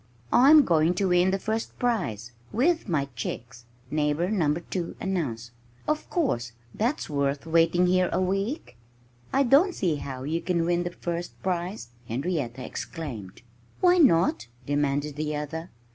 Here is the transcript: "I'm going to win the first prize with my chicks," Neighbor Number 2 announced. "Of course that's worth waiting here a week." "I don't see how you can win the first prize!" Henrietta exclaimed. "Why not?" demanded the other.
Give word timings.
"I'm 0.33 0.65
going 0.65 0.95
to 0.95 1.09
win 1.09 1.29
the 1.29 1.37
first 1.37 1.77
prize 1.77 2.31
with 2.51 2.89
my 2.89 3.07
chicks," 3.15 3.65
Neighbor 3.91 4.31
Number 4.31 4.61
2 4.61 4.95
announced. 4.99 5.51
"Of 5.87 6.09
course 6.09 6.53
that's 6.73 7.07
worth 7.07 7.45
waiting 7.45 7.85
here 7.85 8.09
a 8.11 8.19
week." 8.19 8.77
"I 9.31 9.43
don't 9.43 9.75
see 9.75 9.97
how 9.97 10.23
you 10.23 10.41
can 10.41 10.65
win 10.65 10.81
the 10.81 10.89
first 10.89 11.39
prize!" 11.43 11.89
Henrietta 12.07 12.65
exclaimed. 12.65 13.43
"Why 13.79 13.99
not?" 13.99 14.47
demanded 14.65 15.17
the 15.17 15.35
other. 15.35 15.69